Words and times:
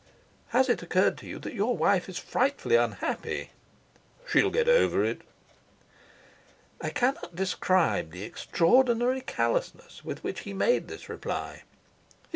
"Has 0.47 0.67
it 0.67 0.81
occurred 0.81 1.15
to 1.19 1.27
you 1.27 1.37
that 1.37 1.53
your 1.53 1.77
wife 1.77 2.09
is 2.09 2.17
frightfully 2.17 2.75
unhappy?" 2.75 3.51
"She'll 4.27 4.49
get 4.49 4.67
over 4.67 5.05
it." 5.05 5.21
I 6.81 6.89
cannot 6.89 7.35
describe 7.35 8.09
the 8.09 8.23
extraordinary 8.23 9.21
callousness 9.21 10.03
with 10.03 10.23
which 10.23 10.39
he 10.39 10.53
made 10.53 10.87
this 10.87 11.07
reply. 11.07 11.61